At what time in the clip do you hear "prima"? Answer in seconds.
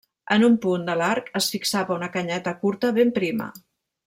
3.23-3.53